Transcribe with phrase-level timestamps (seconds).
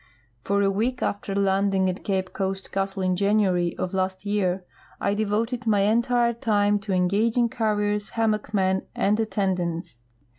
[0.43, 4.63] For a week after landing at Cape Coast Castle in January of last 3''ear,
[4.99, 9.97] I devoted my entire time to en gaging carriers, hanimockmen, and attendants.